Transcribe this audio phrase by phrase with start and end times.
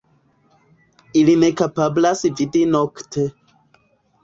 [1.21, 3.29] Ili ne kapablas vidi nokte.